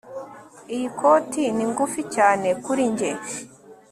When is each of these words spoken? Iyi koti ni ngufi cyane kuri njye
Iyi 0.75 0.87
koti 0.99 1.43
ni 1.55 1.65
ngufi 1.71 2.01
cyane 2.15 2.47
kuri 2.63 2.83
njye 2.91 3.11